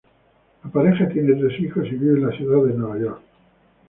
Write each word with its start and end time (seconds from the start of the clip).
La 0.63 0.71
pareja 0.71 1.07
tiene 1.07 1.35
tres 1.35 1.59
hijos 1.59 1.85
y 1.85 1.89
vive 1.91 2.15
en 2.19 2.25
la 2.25 2.35
ciudad 2.35 2.65
de 2.65 2.73
Nueva 2.73 2.97
York. 2.97 3.21